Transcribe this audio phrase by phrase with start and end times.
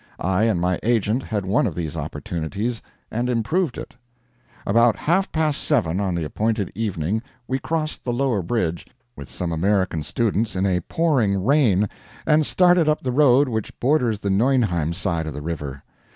[0.19, 3.95] I and my agent had one of these opportunities, and improved it.
[4.65, 9.51] About half past seven on the appointed evening we crossed the lower bridge, with some
[9.51, 11.87] American students, in a pouring rain,
[12.25, 15.83] and started up the road which borders the Neunheim side of the river.